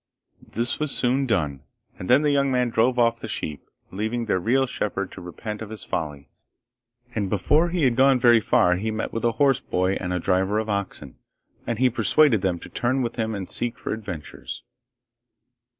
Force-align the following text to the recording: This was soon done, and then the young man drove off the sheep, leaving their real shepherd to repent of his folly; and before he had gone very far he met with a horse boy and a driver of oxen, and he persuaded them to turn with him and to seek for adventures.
This 0.51 0.79
was 0.79 0.89
soon 0.91 1.27
done, 1.27 1.61
and 1.99 2.09
then 2.09 2.23
the 2.23 2.31
young 2.31 2.49
man 2.51 2.71
drove 2.71 2.97
off 2.97 3.19
the 3.19 3.27
sheep, 3.27 3.69
leaving 3.91 4.25
their 4.25 4.39
real 4.39 4.65
shepherd 4.65 5.11
to 5.11 5.21
repent 5.21 5.61
of 5.61 5.69
his 5.69 5.83
folly; 5.83 6.27
and 7.13 7.29
before 7.29 7.69
he 7.69 7.83
had 7.83 7.95
gone 7.95 8.19
very 8.19 8.39
far 8.39 8.77
he 8.77 8.89
met 8.89 9.13
with 9.13 9.23
a 9.23 9.33
horse 9.33 9.59
boy 9.59 9.97
and 10.01 10.11
a 10.11 10.17
driver 10.17 10.57
of 10.57 10.71
oxen, 10.71 11.19
and 11.67 11.77
he 11.77 11.87
persuaded 11.87 12.41
them 12.41 12.57
to 12.61 12.69
turn 12.69 13.03
with 13.03 13.15
him 13.17 13.35
and 13.35 13.47
to 13.47 13.53
seek 13.53 13.77
for 13.77 13.93
adventures. 13.93 14.63